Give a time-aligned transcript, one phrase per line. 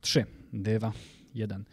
[0.00, 0.92] Trzy, dwa,
[1.34, 1.64] jeden.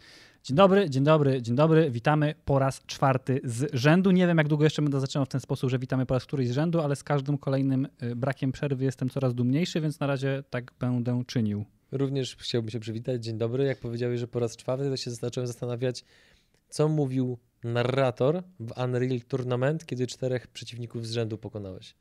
[0.42, 1.90] Dzień dobry, dzień dobry, dzień dobry.
[1.90, 4.10] Witamy po raz czwarty z rzędu.
[4.10, 6.48] Nie wiem, jak długo jeszcze będę zaczynał w ten sposób, że witamy po raz któryś
[6.48, 10.42] z rzędu, ale z każdym kolejnym y, brakiem przerwy jestem coraz dumniejszy, więc na razie
[10.50, 11.64] tak będę czynił.
[11.92, 13.24] Również chciałbym się przywitać.
[13.24, 13.64] Dzień dobry.
[13.64, 16.04] Jak powiedziałeś, że po raz czwarty, to się zacząłem zastanawiać,
[16.68, 21.94] co mówił narrator w Unreal Tournament, kiedy czterech przeciwników z rzędu pokonałeś.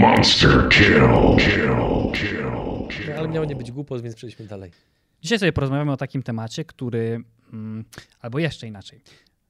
[0.00, 0.94] Monster kill,
[1.38, 2.40] kill, kill,
[2.88, 3.06] kill.
[3.08, 4.70] No, ale miało nie być głupot, więc przejdźmy dalej.
[5.22, 7.84] Dzisiaj sobie porozmawiamy o takim temacie, który, mm,
[8.20, 9.00] albo jeszcze inaczej.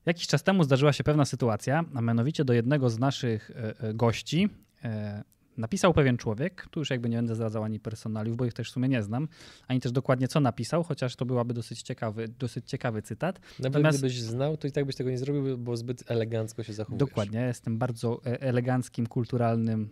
[0.07, 3.95] Jakiś czas temu zdarzyła się pewna sytuacja, a mianowicie do jednego z naszych e, e,
[3.95, 4.49] gości
[4.85, 5.25] e,
[5.57, 8.73] napisał pewien człowiek, tu już jakby nie będę zdradzał ani personaliów, bo ich też w
[8.73, 9.29] sumie nie znam,
[9.69, 13.41] ani też dokładnie co napisał, chociaż to byłaby dosyć ciekawy, dosyć ciekawy cytat.
[13.41, 16.73] Nawet Natomiast, gdybyś znał, to i tak byś tego nie zrobił, bo zbyt elegancko się
[16.73, 16.99] zachowujesz.
[16.99, 19.89] Dokładnie, jestem bardzo eleganckim, kulturalnym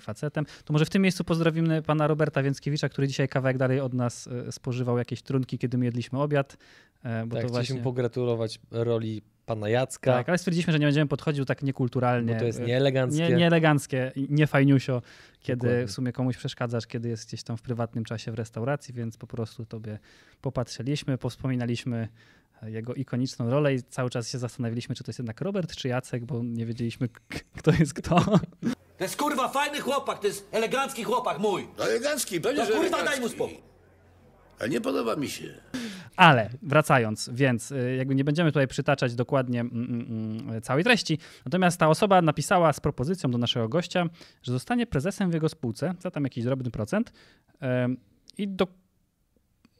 [0.00, 0.44] facetem.
[0.64, 4.26] To może w tym miejscu pozdrowimy pana Roberta Więckiewicza, który dzisiaj kawałek dalej od nas
[4.48, 6.56] e, spożywał jakieś trunki, kiedy my jedliśmy obiad.
[7.04, 7.80] E, bo tak, to właśnie...
[7.80, 10.12] pogratulować roli pana Jacka.
[10.12, 12.32] Tak, ale stwierdziliśmy, że nie będziemy podchodzić tak niekulturalnie.
[12.32, 13.28] Bo to jest nieeleganckie.
[13.28, 15.02] Nie, nieeleganckie, nie fajniusio,
[15.40, 15.86] kiedy Dokładnie.
[15.86, 19.26] w sumie komuś przeszkadzasz, kiedy jest gdzieś tam w prywatnym czasie w restauracji, więc po
[19.26, 19.98] prostu tobie
[20.40, 22.08] popatrzyliśmy, powspominaliśmy
[22.66, 26.24] jego ikoniczną rolę i cały czas się zastanawialiśmy, czy to jest jednak Robert, czy Jacek,
[26.24, 27.08] bo nie wiedzieliśmy,
[27.58, 28.40] kto jest kto.
[29.02, 31.68] To jest kurwa fajny chłopak, to jest elegancki chłopak mój.
[31.78, 33.10] Elegancki, pewnie, No że kurwa elegancki.
[33.10, 33.58] daj mu spokój.
[34.60, 35.54] Ale nie podoba mi się.
[36.16, 41.18] Ale wracając, więc y, jakby nie będziemy tutaj przytaczać dokładnie mm, mm, mm, całej treści.
[41.44, 44.06] Natomiast ta osoba napisała z propozycją do naszego gościa,
[44.42, 47.12] że zostanie prezesem w jego spółce za tam jakiś drobny procent.
[47.84, 47.96] Ym,
[48.38, 48.66] I do,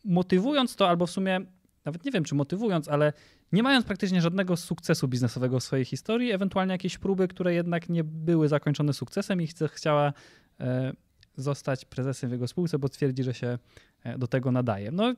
[0.05, 1.41] motywując to, albo w sumie
[1.84, 3.12] nawet nie wiem, czy motywując, ale
[3.52, 8.05] nie mając praktycznie żadnego sukcesu biznesowego w swojej historii, ewentualnie jakieś próby, które jednak nie
[8.05, 10.12] były zakończone sukcesem i chciała
[10.60, 10.92] e,
[11.36, 13.58] zostać prezesem w jego spółce, bo twierdzi, że się
[14.05, 14.91] e, do tego nadaje.
[14.91, 15.14] No,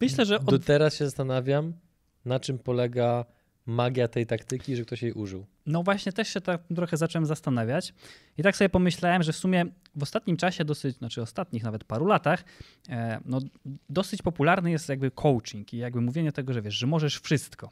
[0.00, 0.36] myślę, że.
[0.36, 0.44] Od...
[0.44, 1.72] Do teraz się zastanawiam,
[2.24, 3.24] na czym polega
[3.66, 5.46] magia tej taktyki, że ktoś jej użył.
[5.66, 7.94] No właśnie też się tak trochę zacząłem zastanawiać
[8.38, 9.64] i tak sobie pomyślałem, że w sumie
[9.96, 12.44] w ostatnim czasie dosyć, znaczy ostatnich nawet paru latach,
[12.88, 13.40] e, no
[13.88, 17.70] dosyć popularny jest jakby coaching i jakby mówienie tego, że wiesz, że możesz wszystko.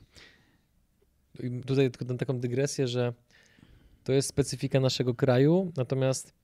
[1.42, 3.12] I tutaj tylko taką dygresję, że
[4.04, 6.39] to jest specyfika naszego kraju, natomiast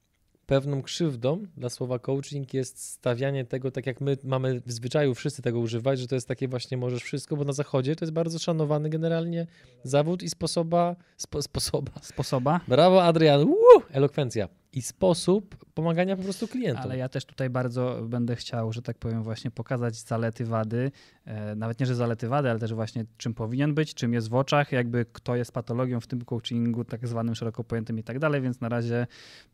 [0.47, 5.43] pewną krzywdą dla słowa coaching jest stawianie tego, tak jak my mamy w zwyczaju wszyscy
[5.43, 8.39] tego używać, że to jest takie właśnie możesz wszystko, bo na zachodzie to jest bardzo
[8.39, 9.47] szanowany generalnie
[9.83, 11.93] zawód i sposoba, spo, sposoba.
[12.03, 12.61] Sposoba.
[12.69, 13.83] Brawo Adrian, Woo!
[13.91, 16.83] elokwencja i sposób pomagania po prostu klientom.
[16.83, 20.91] Ale ja też tutaj bardzo będę chciał, że tak powiem, właśnie pokazać zalety, wady.
[21.25, 24.35] E, nawet nie, że zalety, wady, ale też właśnie czym powinien być, czym jest w
[24.35, 28.41] oczach, jakby kto jest patologią w tym coachingu, tak zwanym szeroko pojętym i tak dalej,
[28.41, 29.07] więc na razie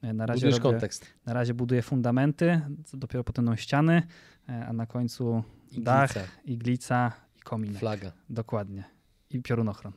[0.03, 1.06] e, na razie, robię, kontekst.
[1.27, 2.61] Na razie buduję fundamenty,
[2.94, 4.03] dopiero potem będą ściany,
[4.49, 5.84] e, a na końcu iglica.
[5.84, 7.75] dach, iglica i komin.
[7.75, 8.12] Flaga.
[8.31, 8.84] Dokładnie.
[9.31, 9.93] I piorunochron.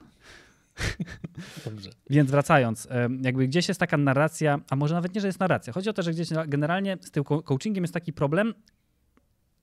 [1.66, 1.90] Dobrze.
[2.09, 2.88] Więc wracając,
[3.22, 5.74] jakby gdzieś jest taka narracja, a może nawet nie, że jest narracja.
[5.74, 8.53] Chodzi o to, że gdzieś generalnie z tym coachingiem jest taki problem,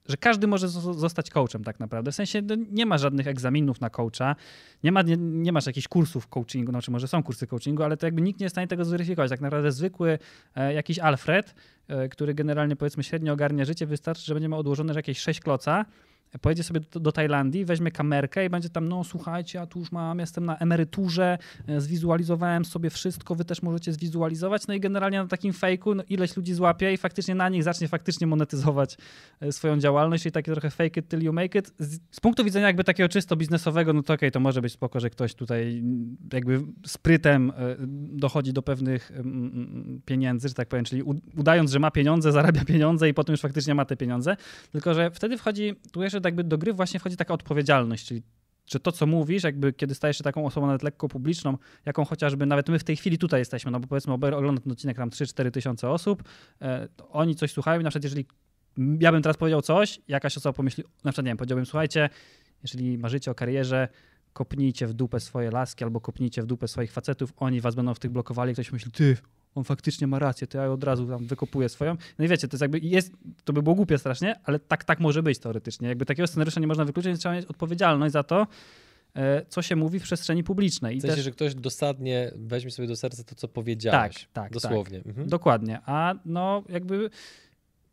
[0.09, 2.13] że każdy może zostać coachem tak naprawdę.
[2.13, 4.37] W sensie no, nie ma żadnych egzaminów na coacha,
[4.85, 8.07] nie, ma, nie, nie masz jakichś kursów coachingu, znaczy może są kursy coachingu, ale to
[8.07, 9.31] jakby nikt nie jest w stanie tego zweryfikować.
[9.31, 10.19] Tak naprawdę zwykły
[10.55, 11.55] e, jakiś Alfred,
[11.89, 15.85] e, który generalnie powiedzmy średnio ogarnia życie, wystarczy, że będziemy odłożone jakieś 6 kloca,
[16.41, 19.93] pojedzie sobie do, do, Tajlandii, weźmie kamerkę i będzie tam, no słuchajcie, ja tu już
[19.93, 25.19] mam, jestem na emeryturze, e, zwizualizowałem sobie wszystko, wy też możecie zwizualizować, no i generalnie
[25.19, 28.97] na takim fejku no, ileś ludzi złapie i faktycznie na nich zacznie faktycznie monetyzować
[29.41, 31.73] e, swoją działalność, czyli takie trochę fake it till you make it.
[31.79, 34.73] Z, z punktu widzenia jakby takiego czysto biznesowego, no to okej, okay, to może być
[34.73, 35.83] spoko, że ktoś tutaj
[36.33, 37.77] jakby sprytem e,
[38.13, 39.13] dochodzi do pewnych
[40.05, 41.03] pieniędzy, że tak powiem, czyli
[41.37, 44.37] udając, że ma pieniądze, zarabia pieniądze i potem już faktycznie ma te pieniądze,
[44.73, 48.23] tylko że wtedy wchodzi tu jeszcze jakby do gry właśnie wchodzi taka odpowiedzialność, czyli
[48.67, 52.47] że to, co mówisz, jakby kiedy stajesz się taką osobą nawet lekko publiczną, jaką chociażby
[52.47, 55.51] nawet my w tej chwili tutaj jesteśmy, no bo powiedzmy ogląda ten odcinek tam 3-4
[55.51, 56.23] tysiące osób,
[56.63, 58.27] e, oni coś słuchają i na przykład jeżeli
[59.01, 62.09] ja bym teraz powiedział coś, jakaś osoba pomyśli, na przykład nie wiem, powiedziałbym, słuchajcie,
[62.63, 63.89] jeżeli marzycie o karierze,
[64.33, 67.99] kopnijcie w dupę swoje laski albo kopnijcie w dupę swoich facetów, oni was będą w
[67.99, 69.17] tych blokowali, ktoś myśli, ty,
[69.55, 71.97] on faktycznie ma rację, to ja od razu tam wykopuję swoją.
[72.19, 73.13] No i wiecie, to jest jakby, jest,
[73.45, 75.89] to by było głupie strasznie, ale tak, tak może być teoretycznie.
[75.89, 78.47] Jakby takiego scenariusza nie można wykluczyć, więc trzeba mieć odpowiedzialność za to,
[79.17, 80.97] e, co się mówi w przestrzeni publicznej.
[80.97, 81.25] I w sensie, też...
[81.25, 84.15] że ktoś dosadnie weźmie sobie do serca to, co powiedziałeś.
[84.15, 84.53] Tak, tak.
[84.53, 84.99] Dosłownie.
[84.99, 85.07] Tak.
[85.07, 85.29] Mhm.
[85.29, 85.81] Dokładnie.
[85.87, 87.11] A no jakby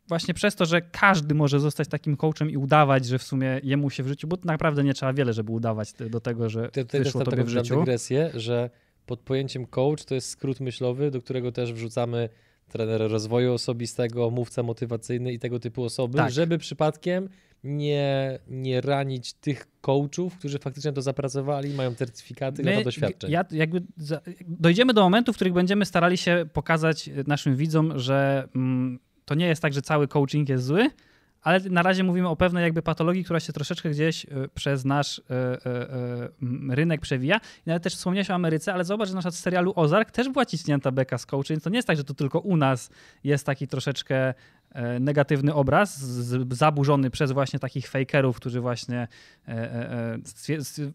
[0.08, 3.90] właśnie przez to, że każdy może zostać takim coachem i udawać, że w sumie jemu
[3.90, 6.98] się w życiu, bo naprawdę nie trzeba wiele, żeby udawać do tego, że to, to
[6.98, 7.78] wyszło tobie w życiu.
[7.78, 8.70] dygresję, że
[9.10, 12.28] pod pojęciem coach to jest skrót myślowy, do którego też wrzucamy
[12.68, 16.32] trener rozwoju osobistego, mówca motywacyjny i tego typu osoby, Tak.
[16.32, 17.28] żeby przypadkiem
[17.64, 23.30] nie, nie ranić tych coachów, którzy faktycznie to zapracowali, mają certyfikaty, lata doświadczeń.
[23.30, 28.48] Ja jakby za, dojdziemy do momentu, w których będziemy starali się pokazać naszym widzom, że
[28.56, 30.90] mm, to nie jest tak, że cały coaching jest zły,
[31.42, 35.18] ale na razie mówimy o pewnej jakby patologii, która się troszeczkę gdzieś y, przez nasz
[35.18, 37.40] y, y, rynek przewija.
[37.66, 40.46] Nawet też wspomniałeś o Ameryce, ale zobacz, że na przykład w serialu Ozark też była
[40.46, 42.90] ciśnięta beka z coaching, więc to nie jest tak, że to tylko u nas
[43.24, 44.34] jest taki troszeczkę
[44.70, 46.00] e, negatywny obraz,
[46.50, 49.08] zaburzony przez właśnie takich fakerów, którzy właśnie
[49.48, 50.18] e, e,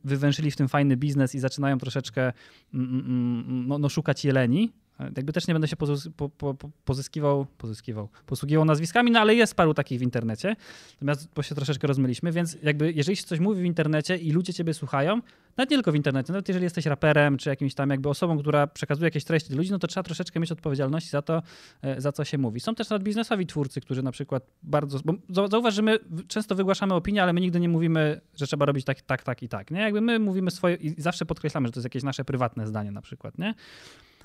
[0.03, 2.33] wywęszyli w tym fajny biznes i zaczynają troszeczkę
[2.74, 3.06] mm, mm,
[3.48, 4.71] mm, no, no, szukać jeleni.
[5.00, 9.36] Jakby też nie będę się pozys- po, po, po, pozyskiwał, pozyskiwał, posługiwał nazwiskami, no ale
[9.36, 10.56] jest paru takich w internecie.
[10.94, 14.53] Natomiast bo się troszeczkę rozmyliśmy, więc jakby jeżeli się coś mówi w internecie i ludzie
[14.53, 15.21] ciebie słuchają,
[15.57, 18.68] nawet nie tylko w internecie, nawet jeżeli jesteś raperem czy jakimś tam jakby osobą, która
[18.68, 21.41] przekazuje jakieś treści do ludzi, no to trzeba troszeczkę mieć odpowiedzialności za to,
[21.81, 22.59] e, za co się mówi.
[22.59, 26.56] Są też nawet biznesowi twórcy, którzy na przykład bardzo, bo zau- zauważ, że my często
[26.56, 29.71] wygłaszamy opinię, ale my nigdy nie mówimy, że trzeba robić tak, tak, tak i tak,
[29.71, 29.80] nie?
[29.80, 33.01] Jakby my mówimy swoje i zawsze podkreślamy, że to jest jakieś nasze prywatne zdanie na
[33.01, 33.53] przykład, nie?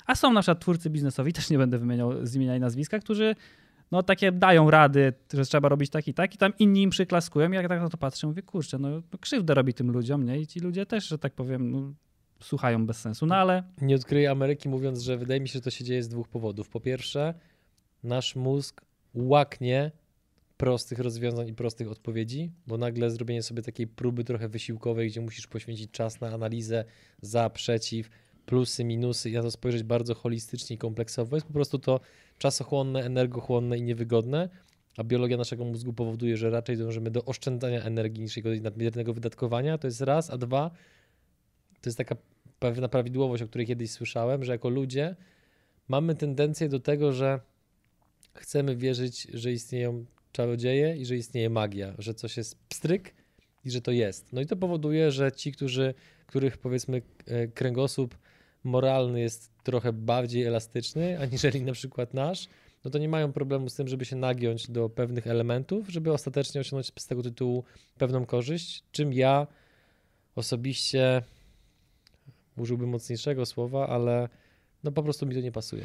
[0.05, 3.35] A są na przykład twórcy biznesowi, też nie będę wymieniał z imienia i nazwiska, którzy
[3.91, 7.51] no takie dają rady, że trzeba robić tak i tak i tam inni im przyklaskują
[7.51, 10.39] i jak tak na to patrzę, mówię, kurczę, no, no krzywdę robi tym ludziom, nie?
[10.39, 11.93] I ci ludzie też, że tak powiem, no,
[12.41, 15.69] słuchają bez sensu, no ale Nie odkryję Ameryki mówiąc, że wydaje mi się, że to
[15.69, 16.69] się dzieje z dwóch powodów.
[16.69, 17.33] Po pierwsze,
[18.03, 18.81] nasz mózg
[19.13, 19.91] łaknie
[20.57, 25.47] prostych rozwiązań i prostych odpowiedzi, bo nagle zrobienie sobie takiej próby trochę wysiłkowej, gdzie musisz
[25.47, 26.85] poświęcić czas na analizę
[27.21, 28.09] za, przeciw,
[28.51, 31.99] plusy, minusy i na to spojrzeć bardzo holistycznie i kompleksowo, jest po prostu to
[32.37, 34.49] czasochłonne, energochłonne i niewygodne,
[34.97, 39.77] a biologia naszego mózgu powoduje, że raczej dążymy do oszczędzania energii niż jego nadmiernego wydatkowania,
[39.77, 40.71] to jest raz, a dwa,
[41.81, 42.15] to jest taka
[42.59, 45.15] pewna prawidłowość, o której kiedyś słyszałem, że jako ludzie
[45.87, 47.39] mamy tendencję do tego, że
[48.33, 53.13] chcemy wierzyć, że istnieją czarodzieje i że istnieje magia, że coś jest pstryk
[53.65, 54.33] i że to jest.
[54.33, 55.93] No i to powoduje, że ci, którzy,
[56.27, 58.15] których powiedzmy e, kręgosłup
[58.63, 62.47] moralny jest trochę bardziej elastyczny, aniżeli na przykład nasz,
[62.85, 66.61] no to nie mają problemu z tym, żeby się nagiąć do pewnych elementów, żeby ostatecznie
[66.61, 67.63] osiągnąć z tego tytułu
[67.97, 69.47] pewną korzyść, czym ja
[70.35, 71.21] osobiście
[72.57, 74.29] użyłbym mocniejszego słowa, ale
[74.83, 75.83] no po prostu mi to nie pasuje.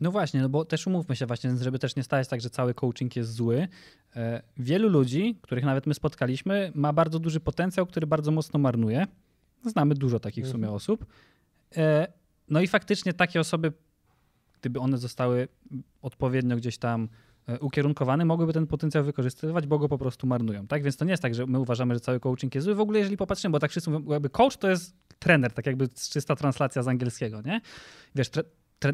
[0.00, 2.74] No właśnie, no bo też umówmy się właśnie, żeby też nie stać tak, że cały
[2.74, 3.68] coaching jest zły.
[4.16, 9.06] E, Wielu ludzi, których nawet my spotkaliśmy, ma bardzo duży potencjał, który bardzo mocno marnuje.
[9.66, 10.74] Znamy dużo takich w sumie Mhm.
[10.74, 11.06] osób.
[11.76, 12.06] E,
[12.48, 13.72] No i faktycznie takie osoby,
[14.60, 15.48] gdyby one zostały
[16.02, 17.08] odpowiednio gdzieś tam
[17.48, 20.66] e, ukierunkowane, mogłyby ten potencjał wykorzystywać, bo go po prostu marnują.
[20.66, 20.82] Tak?
[20.82, 22.74] Więc to nie jest tak, że my uważamy, że cały coaching jest zły.
[22.74, 25.88] W ogóle jeżeli popatrzymy, bo tak wszyscy mówią, jakby coach to jest trener, tak jakby
[25.88, 27.60] czysta translacja z angielskiego, nie?
[28.14, 28.42] Wiesz, tre,
[28.78, 28.92] tre,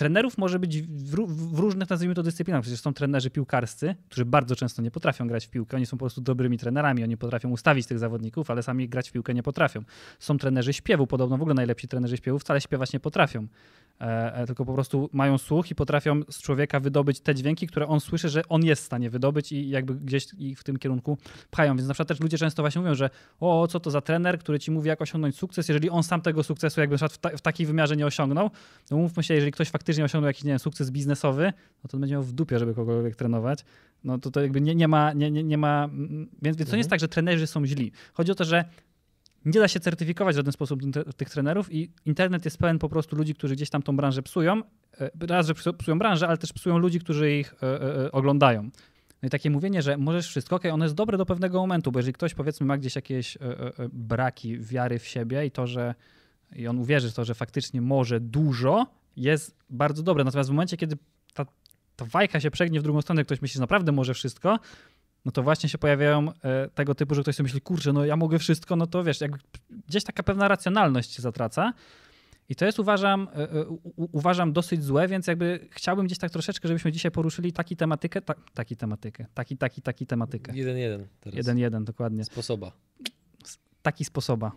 [0.00, 2.62] trenerów może być w, ró- w różnych, nazwijmy to, dyscyplinach.
[2.62, 5.76] Przecież są trenerzy piłkarscy, którzy bardzo często nie potrafią grać w piłkę.
[5.76, 7.04] Oni są po prostu dobrymi trenerami.
[7.04, 9.82] Oni potrafią ustawić tych zawodników, ale sami grać w piłkę nie potrafią.
[10.18, 11.06] Są trenerzy śpiewu.
[11.06, 13.46] Podobno w ogóle najlepsi trenerzy śpiewu wcale śpiewać nie potrafią.
[14.00, 17.86] E, e, tylko po prostu mają słuch i potrafią z człowieka wydobyć te dźwięki, które
[17.86, 21.18] on słyszy, że on jest w stanie wydobyć i jakby gdzieś ich w tym kierunku
[21.50, 21.76] pchają.
[21.76, 23.10] Więc na przykład też ludzie często właśnie mówią, że
[23.40, 26.42] o, co to za trener, który ci mówi, jak osiągnąć sukces, jeżeli on sam tego
[26.42, 28.50] sukcesu jakby w, ta, w takiej wymiarze nie osiągnął,
[28.90, 31.52] no mówmy się, jeżeli ktoś faktycznie osiągnął jakiś, nie wiem, sukces biznesowy,
[31.84, 33.64] no to on będzie miał w dupie, żeby kogokolwiek trenować.
[34.04, 36.76] No to to jakby nie, nie ma, nie, nie, nie ma, mm, więc, więc to
[36.76, 37.92] nie jest tak, że trenerzy są źli.
[38.12, 38.64] Chodzi o to, że
[39.44, 40.80] nie da się certyfikować w żaden sposób
[41.16, 44.62] tych- trenerów i internet jest pełen po prostu ludzi, którzy gdzieś tam tą branżę psują.
[45.00, 48.62] E, Raz, że psu- psują branżę, ale też psują ludzi, którzy ich e, e, oglądają.
[49.22, 51.98] No i takie mówienie, że możesz wszystko, okej, ono jest dobre do pewnego momentu, bo
[51.98, 53.38] jeżeli ktoś powiedzmy ma gdzieś jakieś
[53.92, 55.94] braki wiary w siebie i to, że
[56.56, 58.86] i on uwierzy w to, że faktycznie może dużo,
[59.16, 60.24] jest bardzo dobre.
[60.24, 60.96] Natomiast w momencie, kiedy
[61.34, 61.46] ta,
[61.96, 64.58] ta wajka się przegnie w drugą stronę, ktoś myśli, że naprawdę może wszystko,
[65.24, 68.16] no to właśnie się pojawiają e, tego typu, że ktoś sobie myśli, kurczę, no ja
[68.16, 69.38] mogę wszystko, no to wiesz, jakby
[69.88, 71.72] gdzieś taka pewna racjonalność się zatraca.
[72.48, 76.30] I to jest uważam, e, e, u, uważam dosyć złe, więc jakby chciałbym gdzieś tak
[76.30, 80.52] troszeczkę, żebyśmy dzisiaj poruszyli taki tematykę, ta, taki tematykę, taki, taki, taki tematykę.
[80.54, 81.36] Jeden, jeden teraz.
[81.36, 82.24] Jeden, jeden, dokładnie.
[82.24, 82.72] Sposoba.
[83.82, 84.52] Taki sposoba.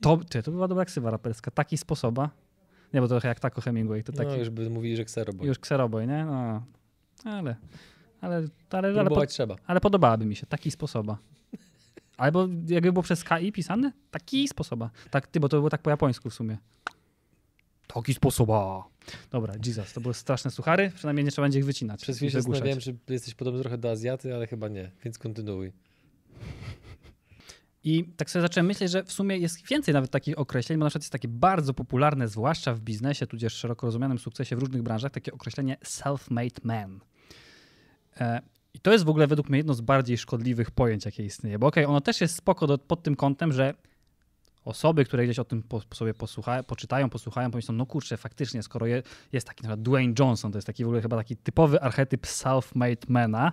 [0.00, 1.50] To, to była dobra ksywa raperska.
[1.50, 2.30] Taki sposoba.
[2.94, 4.04] Nie, bo to trochę jak Taco Hemingway.
[4.04, 5.46] To taki, No już by mówili, że kseroboy.
[5.46, 6.24] już kseroboj, nie?
[6.24, 6.62] No.
[7.24, 7.56] Ale,
[8.20, 9.56] ale, ale, ale, po, trzeba.
[9.66, 10.46] ale podobałaby mi się.
[10.46, 11.18] Taki sposoba.
[12.16, 13.92] Albo jakby było przez KI pisane?
[14.10, 14.90] Taki sposoba.
[15.10, 16.58] Tak, ty, bo to było tak po japońsku w sumie.
[17.86, 18.84] Taki sposoba.
[19.30, 20.90] Dobra, Jesus, to były straszne suchary.
[20.94, 22.02] Przynajmniej nie trzeba będzie ich wycinać.
[22.02, 25.72] Przez chwilę się zastanawiałem, czy jesteś podobny trochę do Azjaty, ale chyba nie, więc kontynuuj.
[27.84, 30.90] I tak sobie zacząłem myśleć, że w sumie jest więcej nawet takich określeń, bo na
[30.90, 35.12] przykład jest takie bardzo popularne, zwłaszcza w biznesie, tudzież szeroko rozumianym sukcesie w różnych branżach,
[35.12, 37.00] takie określenie self-made man.
[38.20, 38.42] E,
[38.74, 41.58] I to jest w ogóle według mnie jedno z bardziej szkodliwych pojęć, jakie istnieje.
[41.58, 43.74] Bo okej, okay, ono też jest spoko do, pod tym kątem, że
[44.64, 48.86] osoby, które gdzieś o tym po, sobie posłuchają, poczytają, posłuchają, pomyślą, no kurczę, faktycznie, skoro
[48.86, 51.80] je, jest taki na przykład Dwayne Johnson, to jest taki w ogóle chyba taki typowy
[51.80, 53.52] archetyp self-made mana,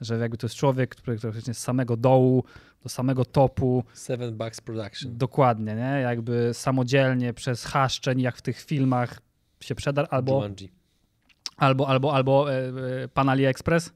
[0.00, 2.44] że jakby to jest człowiek, który, który z samego dołu
[2.82, 3.84] do samego topu.
[3.92, 5.18] Seven Bucks Production.
[5.18, 6.00] Dokładnie, nie?
[6.02, 9.20] Jakby samodzielnie przez haszczeń, jak w tych filmach
[9.60, 10.48] się przedar, albo
[11.58, 12.68] albo, albo, albo e,
[13.04, 13.92] e, Pan AliExpress.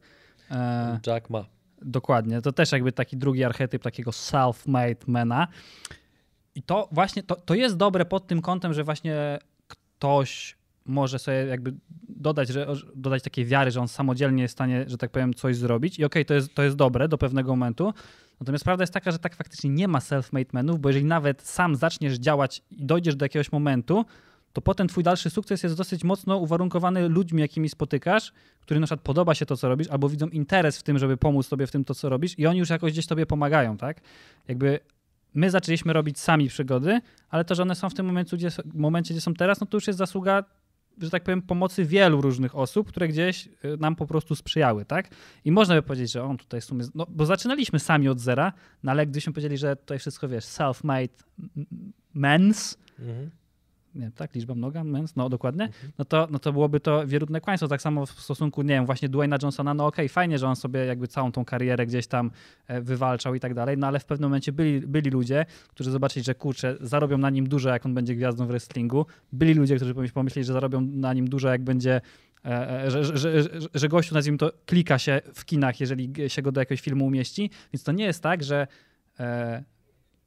[0.50, 1.44] E, Jack Ma.
[1.82, 5.48] Dokładnie, to też jakby taki drugi archetyp takiego self-made mana.
[6.54, 10.56] I to właśnie, to, to jest dobre pod tym kątem, że właśnie ktoś
[10.86, 11.74] może sobie jakby
[12.08, 15.56] dodać, że, dodać takiej wiary, że on samodzielnie jest w stanie, że tak powiem, coś
[15.56, 15.98] zrobić.
[15.98, 17.94] I okej, okay, to, jest, to jest dobre do pewnego momentu.
[18.40, 21.76] Natomiast prawda jest taka, że tak faktycznie nie ma self-made menów, bo jeżeli nawet sam
[21.76, 24.04] zaczniesz działać i dojdziesz do jakiegoś momentu,
[24.52, 29.04] to potem twój dalszy sukces jest dosyć mocno uwarunkowany ludźmi, jakimi spotykasz, którym na przykład
[29.04, 31.84] podoba się to, co robisz, albo widzą interes w tym, żeby pomóc tobie w tym,
[31.84, 34.00] to, co robisz i oni już jakoś gdzieś tobie pomagają, tak?
[34.48, 34.80] Jakby
[35.34, 39.14] my zaczęliśmy robić sami przygody, ale to, że one są w tym momencie, gdzie, momencie,
[39.14, 40.44] gdzie są teraz, no to już jest zasługa
[40.98, 45.08] że tak powiem, pomocy wielu różnych osób, które gdzieś y, nam po prostu sprzyjały, tak?
[45.44, 48.52] I można by powiedzieć, że on tutaj w sumie, no bo zaczynaliśmy sami od zera,
[48.82, 51.24] no ale gdybyśmy powiedzieli, że tutaj wszystko, wiesz, self-made
[52.14, 53.30] men's, mhm
[53.94, 55.92] nie, tak, liczba mnoga, mens, no dokładnie, mhm.
[55.98, 57.68] no, to, no to byłoby to wierutne kłamstwo.
[57.68, 60.56] Tak samo w stosunku, nie wiem, właśnie Dwayna Johnsona, no okej, okay, fajnie, że on
[60.56, 62.30] sobie jakby całą tą karierę gdzieś tam
[62.66, 66.24] e, wywalczał i tak dalej, no ale w pewnym momencie byli, byli ludzie, którzy zobaczyli,
[66.24, 69.06] że kurczę, zarobią na nim dużo, jak on będzie gwiazdą w wrestlingu.
[69.32, 72.00] Byli ludzie, którzy pomyśleli, że zarobią na nim dużo, jak będzie
[72.44, 76.42] e, e, że, że, że, że gościu, nazwijmy to, klika się w kinach, jeżeli się
[76.42, 77.50] go do jakiegoś filmu umieści.
[77.72, 78.66] Więc to nie jest tak, że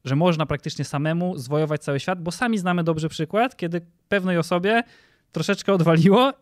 [0.06, 4.84] że można praktycznie samemu zwojować cały świat, bo sami znamy dobrze przykład, kiedy pewnej osobie
[5.32, 6.34] troszeczkę odwaliło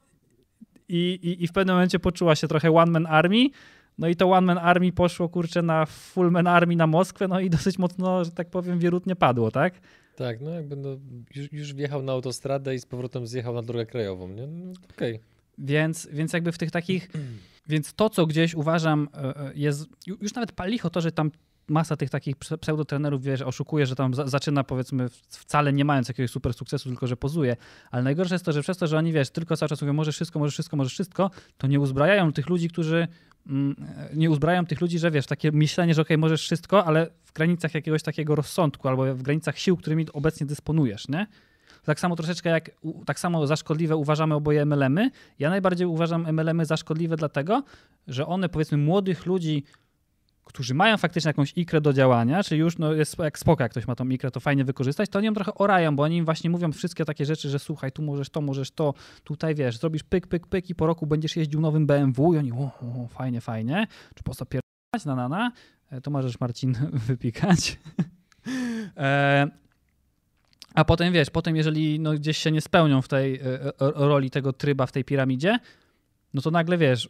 [0.89, 3.50] i, i, i w pewnym momencie poczuła się trochę one-man army,
[3.98, 7.39] no i to One Man Army poszło, kurczę, na Full Man Army na Moskwę, no
[7.39, 9.74] i dosyć mocno, że tak powiem, wierutnie padło, tak?
[10.15, 10.89] Tak, no jakby no,
[11.36, 14.48] już, już wjechał na autostradę i z powrotem zjechał na drogę krajową, nie?
[14.48, 15.15] No, Okej.
[15.15, 15.25] Okay.
[15.58, 17.10] Więc, więc jakby w tych takich,
[17.70, 19.86] więc to, co gdzieś uważam e, e, jest,
[20.22, 21.32] już nawet palicho to, że tam
[21.67, 26.53] masa tych takich pseudotrenerów, wiesz, oszukuje, że tam zaczyna powiedzmy wcale nie mając jakiegoś super
[26.53, 27.55] sukcesu, tylko że pozuje.
[27.91, 30.15] Ale najgorsze jest to, że przez to, że oni, wiesz, tylko cały czas mówią, możesz
[30.15, 33.08] wszystko, możesz wszystko, możesz wszystko, to nie uzbrajają tych ludzi, którzy
[33.48, 33.75] mm,
[34.13, 37.34] nie uzbrajają tych ludzi, że wiesz, takie myślenie, że okej, okay, możesz wszystko, ale w
[37.34, 41.27] granicach jakiegoś takiego rozsądku albo w granicach sił, którymi obecnie dysponujesz, nie?
[41.84, 42.72] Tak samo troszeczkę jak,
[43.05, 45.12] tak samo za szkodliwe uważamy oboje MLM-y.
[45.39, 47.63] Ja najbardziej uważam MLM-y za szkodliwe dlatego,
[48.08, 49.63] że one powiedzmy młodych ludzi
[50.43, 53.88] którzy mają faktycznie jakąś ikrę do działania, czyli już no, jest jak spoko, jak ktoś
[53.88, 56.50] ma tą ikrę, to fajnie wykorzystać, to oni ją trochę orają, bo oni im właśnie
[56.50, 60.27] mówią wszystkie takie rzeczy, że słuchaj, tu możesz to, możesz to, tutaj wiesz, zrobisz pyk,
[60.27, 63.88] pyk, pyk i po roku będziesz jeździł nowym BMW i oni, o, o fajnie, fajnie,
[64.15, 65.51] czy po co pierdolać, na, na, na,
[65.91, 66.73] e, to możesz Marcin
[67.07, 67.79] wypikać.
[68.97, 69.47] e,
[70.73, 74.29] a potem wiesz, potem jeżeli no, gdzieś się nie spełnią w tej e, e roli
[74.29, 75.59] tego tryba w tej piramidzie,
[76.33, 77.09] no to nagle wiesz,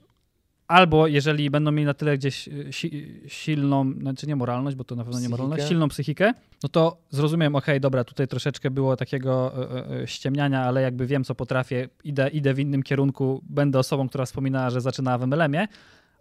[0.74, 4.96] albo jeżeli będą mieli na tyle gdzieś y, si silną, znaczy nie moralność, bo to
[4.96, 8.98] na pewno nie moralność, silną psychikę, no to zrozumiem, okej, okay, dobra, tutaj troszeczkę było
[8.98, 9.54] takiego
[9.98, 14.10] y, y, ściemniania, ale jakby wiem, co potrafię, idę, idę w innym kierunku, będę osobą,
[14.10, 15.68] która wspominała, że zaczynała w MLM-ie,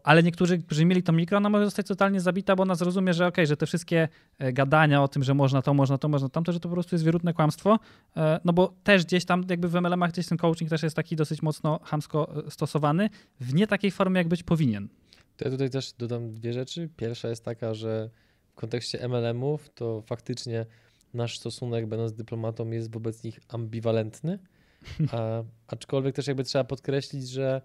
[0.04, 3.26] ale niektórzy, którzy mieli to mikro, ona może zostać totalnie zabita, bo ona zrozumie, że
[3.26, 6.28] okej, okay, że te wszystkie e, gadania o tym, że można to, można to, można
[6.28, 7.78] tamto, że to po prostu jest wierutne kłamstwo,
[8.16, 11.16] e, no bo też gdzieś tam jakby w MLM-ach gdzieś ten coaching też jest taki
[11.16, 14.88] dosyć mocno hamsko e, stosowany w nie takiej formie, jak być powinien.
[15.36, 16.88] To ja tutaj też dodam dwie rzeczy.
[16.96, 18.10] Pierwsza jest taka, że
[18.52, 20.66] w kontekście MLM-ów to faktycznie
[21.14, 24.38] nasz stosunek, będąc dyplomatą, jest wobec nich ambiwalentny,
[25.12, 27.62] a, aczkolwiek też jakby trzeba podkreślić, że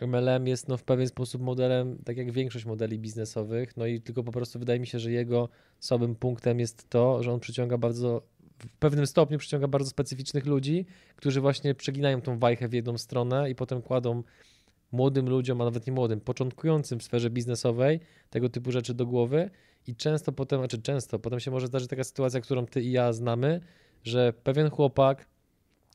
[0.00, 4.24] MLM jest no, w pewien sposób modelem, tak jak większość modeli biznesowych, no i tylko
[4.24, 5.48] po prostu wydaje mi się, że jego
[5.80, 8.22] słabym punktem jest to, że on przyciąga bardzo,
[8.58, 10.86] w pewnym stopniu przyciąga bardzo specyficznych ludzi,
[11.16, 14.22] którzy właśnie przeginają tą wajchę w jedną stronę i potem kładą
[14.92, 19.50] młodym ludziom, a nawet nie młodym, początkującym w sferze biznesowej tego typu rzeczy do głowy.
[19.86, 23.12] I często potem, znaczy często, potem się może zdarzyć taka sytuacja, którą ty i ja
[23.12, 23.60] znamy,
[24.04, 25.26] że pewien chłopak,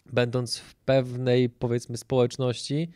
[0.06, 2.90] będąc w pewnej powiedzmy społeczności,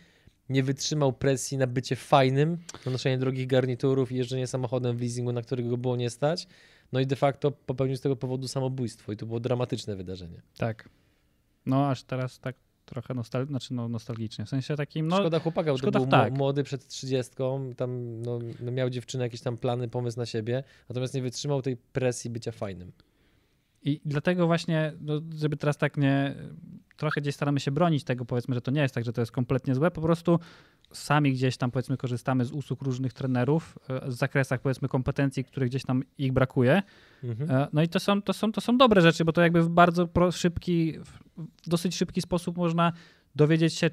[0.49, 5.31] nie wytrzymał presji na bycie fajnym, na noszenie drogich garniturów i jeżdżenie samochodem w leasingu,
[5.31, 6.47] na którego było nie stać.
[6.91, 10.41] No i de facto popełnił z tego powodu samobójstwo i to było dramatyczne wydarzenie.
[10.57, 10.89] Tak.
[11.65, 14.45] No aż teraz tak trochę nostal znaczy no, nostalgicznie.
[14.45, 16.37] W sensie takim, no szkoda chłopaka, bo szkoda, to był tak.
[16.37, 17.33] młody przed 30,
[17.77, 21.77] tam no, no miał dziewczynę, jakieś tam plany, pomysł na siebie, natomiast nie wytrzymał tej
[21.77, 22.91] presji bycia fajnym.
[23.83, 26.35] I dlatego właśnie, no, żeby teraz tak nie.
[26.97, 29.31] Trochę gdzieś staramy się bronić tego, powiedzmy, że to nie jest tak, że to jest
[29.31, 29.91] kompletnie złe.
[29.91, 30.39] Po prostu
[30.91, 35.69] sami gdzieś tam, powiedzmy, korzystamy z usług różnych trenerów e, w zakresach, powiedzmy, kompetencji, których
[35.69, 36.83] gdzieś tam ich brakuje.
[37.23, 37.51] Mhm.
[37.51, 39.69] E, No i to są, to są, to są dobre rzeczy, bo to jakby w
[39.69, 40.99] bardzo pro, szybki,
[41.65, 42.91] w dosyć szybki sposób można
[43.35, 43.89] dowiedzieć się,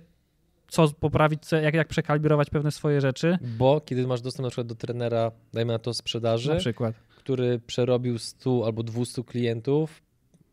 [0.68, 3.38] co poprawić, co, jak, jak przekalibrować pewne swoje rzeczy.
[3.58, 6.94] Bo kiedy masz dostęp na przykład do trenera, dajmy na to sprzedaży, Na przykład.
[7.30, 10.02] Który przerobił 100 albo 200 klientów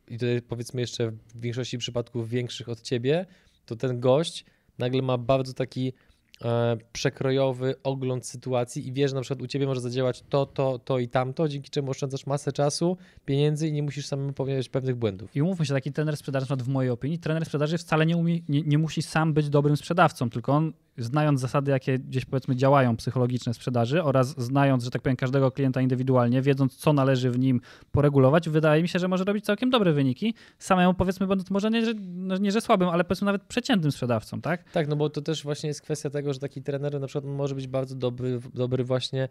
[0.08, 3.26] i tutaj powiedzmy jeszcze w większości przypadków większych od ciebie,
[3.66, 4.46] to ten gość
[4.78, 5.94] nagle ma bardzo taki
[6.42, 10.80] e, przekrojowy ogląd sytuacji i wie, że na przykład u ciebie może zadziałać to, to,
[10.80, 14.96] to i tamto, dzięki czemu oszczędzasz masę czasu, pieniędzy i nie musisz samemu popełniać pewnych
[14.96, 15.36] błędów.
[15.36, 18.62] I umówmy się, taki trener sprzedaży, w mojej opinii, trener sprzedaży wcale nie, umie, nie,
[18.62, 23.54] nie musi sam być dobrym sprzedawcą, tylko on, znając zasady, jakie gdzieś powiedzmy działają psychologiczne
[23.54, 27.62] sprzedaży oraz znając, że tak powiem, każdego klienta indywidualnie, wiedząc, co należy w nim
[27.92, 30.34] poregulować, wydaje mi się, że może robić całkiem dobre wyniki.
[30.60, 34.42] Samemu powiedzmy, będąc może nie, że, no nie, że słabym, ale powiedzmy nawet przeciętnym sprzedawcą,
[34.42, 34.72] tak?
[34.72, 37.56] Tak, no bo to też właśnie jest kwestia tego, że taki trener na przykład może
[37.56, 39.30] być bardzo dobry, dobry właśnie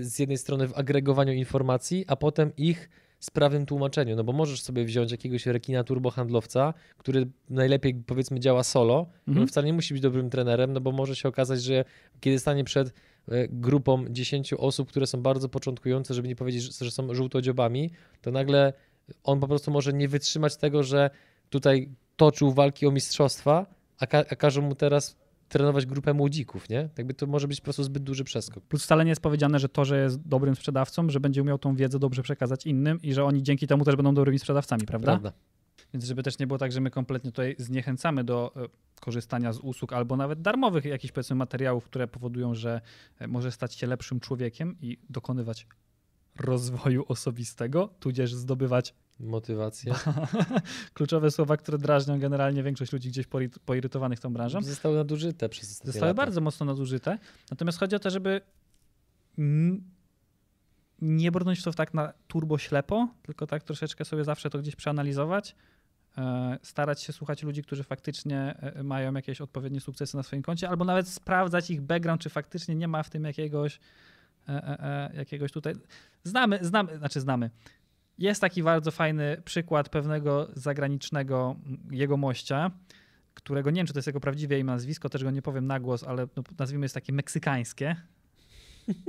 [0.00, 2.88] z jednej strony w agregowaniu informacji, a potem ich
[3.26, 9.06] sprawnym tłumaczeniu, no bo możesz sobie wziąć jakiegoś rekina turbohandlowca, który najlepiej powiedzmy działa solo,
[9.26, 9.42] i Mhm.
[9.42, 11.84] on wcale nie musi być dobrym trenerem, no bo może się okazać, że
[12.20, 12.92] kiedy stanie przed e,
[13.48, 17.90] grupą 10 osób, które są bardzo początkujące, żeby nie powiedzieć, że- że są żółtodziobami,
[18.22, 18.72] to nagle
[19.24, 21.10] on po prostu może nie wytrzymać tego, że
[21.50, 23.66] tutaj toczył walki o mistrzostwa,
[23.98, 25.16] a, ka- a każą mu teraz
[25.48, 26.88] trenować grupę młodzików, nie?
[26.98, 28.64] Jakby to może być po prostu zbyt duży przeskok.
[28.64, 31.76] Plus wcale nie jest powiedziane, że to, że jest dobrym sprzedawcą, że będzie umiał tą
[31.76, 35.12] wiedzę dobrze przekazać innym i że oni dzięki temu też będą dobrymi sprzedawcami, prawda?
[35.12, 35.32] Prawda?
[35.94, 38.68] Więc żeby też nie było tak, że my kompletnie tutaj zniechęcamy do e,
[39.00, 42.80] korzystania z usług albo nawet darmowych jakichś powiedzmy materiałów, które powodują, że
[43.18, 45.66] e, może stać się lepszym człowiekiem i dokonywać
[46.40, 49.94] rozwoju osobistego, tudzież zdobywać Motywacja.
[50.94, 54.62] kluczowe słowa, które drażnią generalnie większość ludzi gdzieś poiry- poirytowanych tą branżą.
[54.62, 56.16] Zostały nadużyte przez ostatnie Zostały lata.
[56.22, 57.18] bardzo mocno nadużyte.
[57.50, 58.40] Natomiast chodzi o to, żeby
[61.02, 64.76] nie brnąć w to tak na turbo ślepo, tylko tak troszeczkę sobie zawsze to gdzieś
[64.76, 65.56] przeanalizować.
[66.18, 70.68] e, Starać się słuchać ludzi, którzy faktycznie e, mają jakieś odpowiednie sukcesy na swoim koncie,
[70.68, 73.80] albo nawet sprawdzać ich background, czy faktycznie nie ma w tym jakiegoś,
[74.48, 75.74] e, e, e, jakiegoś tutaj.
[76.24, 77.50] Znamy, znamy, znaczy znamy.
[78.18, 82.70] Jest taki bardzo fajny przykład pewnego zagranicznego mm, jego mościa,
[83.34, 85.80] którego nie wiem, czy to jest jego prawdziwe imię, nazwisko, też go nie powiem na
[85.80, 87.96] głos, ale no, nazwijmy jest takie meksykańskie.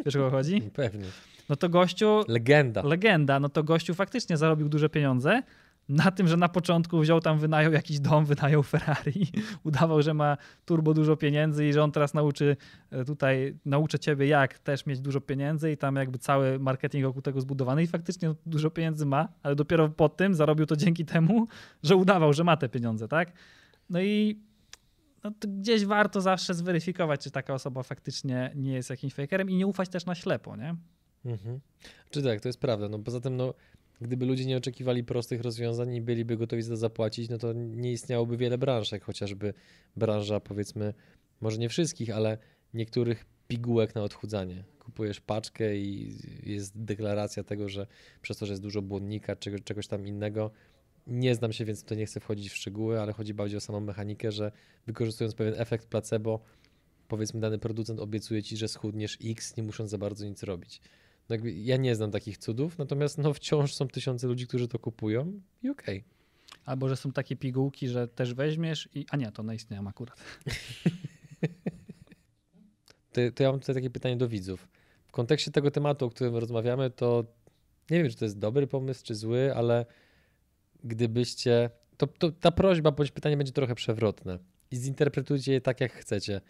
[0.05, 0.61] Wiesz o co chodzi?
[0.73, 1.05] Pewnie.
[1.49, 2.81] No to gościu, Legenda.
[2.83, 5.43] legenda, no to gościu faktycznie zarobił duże pieniądze
[5.89, 9.27] na tym, że na początku wziął tam, wynajął jakiś dom, wynajął Ferrari,
[9.63, 12.57] udawał, że ma turbo dużo pieniędzy i że on teraz nauczy
[12.91, 17.21] e, tutaj, nauczę ciebie jak też mieć dużo pieniędzy i tam jakby cały marketing wokół
[17.21, 21.47] tego zbudowany i faktycznie dużo pieniędzy ma, ale dopiero po tym zarobił to dzięki temu,
[21.83, 23.31] że udawał, że ma te pieniądze, tak?
[23.89, 24.39] No i
[25.23, 29.67] no gdzieś warto zawsze zweryfikować, czy taka osoba faktycznie nie jest jakimś fakerem i nie
[29.67, 30.75] ufać też na ślepo, nie?
[31.25, 31.59] Mhm.
[32.09, 32.89] Czy tak, to jest prawda.
[32.89, 33.53] No poza tym, no,
[34.01, 37.91] gdyby ludzie nie oczekiwali prostych rozwiązań i byliby gotowi za to zapłacić, no to nie
[37.91, 39.53] istniałoby wiele branż, jak chociażby
[39.95, 40.93] branża, powiedzmy,
[41.41, 42.37] może nie wszystkich, ale
[42.73, 44.63] niektórych pigułek na odchudzanie.
[44.79, 47.87] Kupujesz paczkę i jest deklaracja tego, że
[48.21, 50.51] przez to, że jest dużo błonnika, czego, czegoś tam innego.
[51.07, 53.79] Nie znam się, więc tutaj nie chcę wchodzić w szczegóły, ale chodzi bardziej o samą
[53.79, 54.51] mechanikę, że
[54.87, 56.39] wykorzystując pewien efekt placebo,
[57.07, 60.81] powiedzmy dany producent obiecuje ci, że schudniesz X, nie musząc za bardzo nic robić.
[61.29, 65.41] Jakby ja nie znam takich cudów, natomiast no wciąż są tysiące ludzi, którzy to kupują
[65.63, 66.03] i okej.
[66.65, 69.05] Albo że są takie pigułki, że też weźmiesz i.
[69.09, 70.19] A nie, to one istnieją akurat.
[73.17, 74.67] To, to ja mam tutaj takie pytanie do widzów.
[75.07, 77.25] W kontekście tego tematu, o którym rozmawiamy, to
[77.89, 79.85] nie wiem, czy to jest dobry pomysł, czy zły, ale
[80.83, 81.69] gdybyście.
[81.97, 84.39] To, to ta prośba bądź pytanie będzie trochę przewrotne
[84.71, 86.41] i zinterpretujcie je tak, jak chcecie.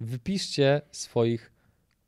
[0.00, 1.52] Wypiszcie swoich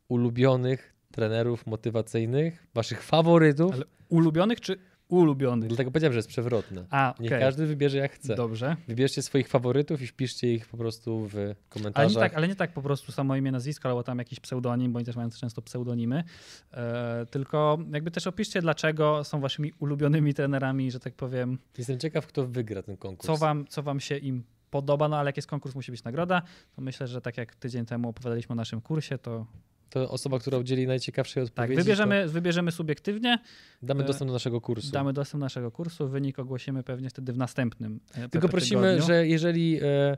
[0.09, 3.75] ulubionych trenerów motywacyjnych, waszych faworytów.
[3.75, 5.69] Ale ulubionych czy ulubionych?
[5.69, 6.85] Dlatego powiedziałem, że jest przewrotne.
[6.91, 7.25] A, okej.
[7.31, 8.35] Niech każdy wybierze jak chce.
[8.35, 8.77] Dobrze.
[8.89, 12.11] Wybierzcie swoich faworytów i wpiszcie ich po prostu w Ale komentarzach.
[12.15, 14.97] nie, tak, ale nie tak po prostu samo imię, nazwisko, albo tam jakiś pseudonim, bo
[14.97, 16.25] oni też mają często pseudonimy.
[16.73, 22.27] E, tylko jakby też opiszcie, dlaczego są waszymi ulubionymi trenerami, że tak powiem, Jestem ciekaw,
[22.27, 23.27] kto wygra ten konkurs.
[23.27, 26.43] co wam, co wam się im podoba, no ale jak jest konkurs, musi być nagroda,
[26.77, 29.47] to myślę, że tak jak tydzień temu opowiadaliśmy o naszym kursie, to
[29.91, 31.83] to osoba, która udzieli najciekawszej Tak, odpowiedzi.
[31.83, 33.39] wybierzemy, wybierzemy subiektywnie,
[33.81, 34.91] To damy e, dostęp do naszego kursu.
[34.93, 38.01] damy dostęp do naszego kursu, wynik ogłosimy pewnie wtedy w następnym.
[38.15, 39.07] e, Tylko prosimy, tygodniu.
[39.07, 40.17] że jeżeli e,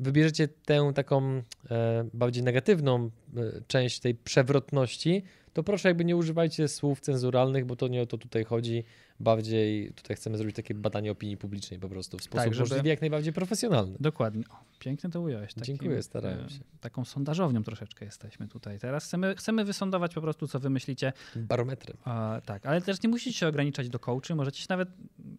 [0.00, 5.22] wybierzecie tę taką e, bardziej negatywną e, część tej przewrotności,
[5.56, 8.84] to proszę jakby nie używajcie słów cenzuralnych, bo to nie o to tutaj chodzi.
[9.20, 12.90] Bardziej tutaj chcemy zrobić takie badanie opinii publicznej po prostu w sposób Tak, żeby- możliwie
[12.90, 13.96] jak najbardziej profesjonalny.
[14.00, 14.44] Dokładnie.
[14.50, 15.54] O, pięknie to ująłeś.
[15.54, 16.60] Takim, Dziękuję, starałem e, się.
[16.80, 18.78] Taką sondażownią troszeczkę jesteśmy tutaj.
[18.78, 21.12] Teraz chcemy, chcemy wysądować po prostu, co wy myślicie.
[21.36, 21.96] Barometrem.
[22.04, 24.88] A, tak, ale też nie musicie się ograniczać do coachy, możecie się nawet...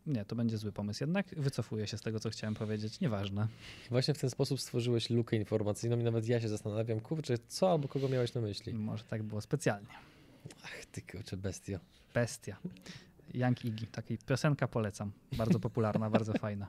[0.08, 1.28] Nie, to będzie zły pomysł jednak.
[1.38, 3.00] Wycofuję się z tego, co chciałem powiedzieć.
[3.00, 3.48] Nieważne.
[3.89, 7.88] Właśnie w ten sposób stworzyłeś lukę informacyjną i nawet ja się zastanawiam, kurczę, co albo
[7.88, 8.74] kogo miałeś na myśli?
[8.74, 9.88] Może tak było specjalnie.
[10.63, 11.80] Ach, ty kurczę bestio.
[12.13, 12.58] Bestia.
[13.34, 15.12] Young Iggy, takiej piosenka polecam.
[15.38, 16.67] Bardzo popularna, bardzo fajna.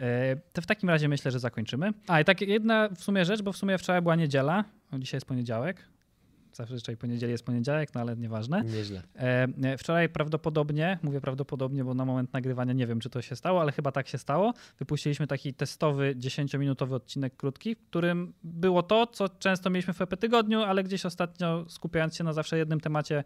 [0.00, 1.92] E, To w takim razie myślę, że zakończymy.
[2.06, 4.64] A i tak jedna w sumie rzecz, bo w sumie wczoraj była niedziela,
[4.98, 5.84] dzisiaj jest poniedziałek.
[6.52, 8.64] Zazwyczaj poniedzieli jest poniedziałek, no ale nieważne.
[8.64, 9.02] Nieźle.
[9.16, 13.36] E, e, Wczoraj prawdopodobnie, mówię prawdopodobnie, bo na moment nagrywania nie wiem, czy to się
[13.36, 14.54] stało, ale chyba tak się stało.
[14.78, 20.16] Wypuściliśmy taki testowy 10-minutowy odcinek krótki, w którym było to, co często mieliśmy w EP
[20.16, 23.24] tygodniu, ale gdzieś ostatnio skupiając się na zawsze jednym temacie,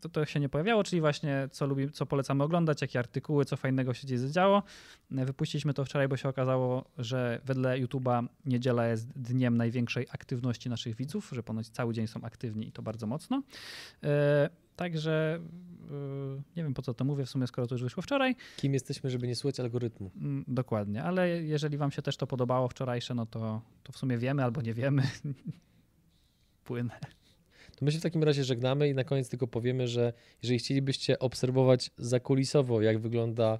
[0.00, 3.56] to, to się nie pojawiało, czyli właśnie co, lubi, co polecamy oglądać, jakie artykuły, co
[3.56, 4.62] fajnego się gdzieś zadziało.
[5.16, 10.68] E, Wypuściliśmy to wczoraj, bo się okazało, że wedle YouTube'a niedziela jest dniem największej aktywności
[10.68, 13.42] naszych widzów, że ponoć cały dzień są aktywni i to bardzo mocno.
[14.02, 15.40] E, Także
[15.90, 18.36] e, nie wiem po co to mówię, w sumie skoro to już wyszło wczoraj.
[18.56, 20.10] Kim jesteśmy, żeby nie słuchać algorytmu?
[20.16, 24.18] Mm, Dokładnie, ale jeżeli wam się też to podobało wczorajsze, no to, to w sumie
[24.18, 25.02] wiemy albo nie wiemy.
[26.64, 26.98] Płynę.
[27.82, 31.18] To my się w takim razie żegnamy i na koniec tylko powiemy, że jeżeli chcielibyście
[31.18, 33.58] obserwować zakulisowo, jak wygląda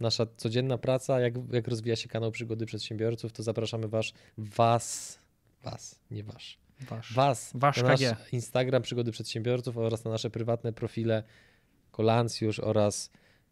[0.00, 5.18] nasza codzienna praca, jak, jak rozwija się kanał Przygody Przedsiębiorców, to zapraszamy was, was,
[5.62, 6.58] was, nie wasz,
[6.88, 7.14] Wasz.
[7.14, 8.16] was Wasz na nasz KG.
[8.32, 11.22] Instagram Przygody Przedsiębiorców oraz na nasze prywatne profile
[11.90, 13.10] Kolancjusz oraz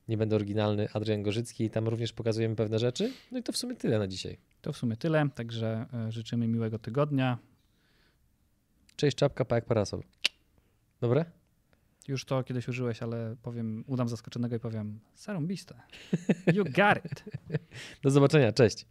[0.08, 1.70] nie będę oryginalny, Adrian Gorzycki.
[1.70, 3.12] Tam również pokazujemy pewne rzeczy.
[3.32, 4.38] No i to w sumie tyle na dzisiaj.
[4.60, 7.38] To w sumie tyle, także e, życzymy miłego tygodnia.
[9.00, 10.02] Cześć czapka, pa jak parasol.
[11.00, 11.24] Dobre?
[12.08, 15.74] Już to kiedyś użyłeś, ale powiem, udam zaskoczonego i powiem, sarąbiste.
[16.54, 17.24] You got it.
[18.02, 18.86] Do zobaczenia, cześć.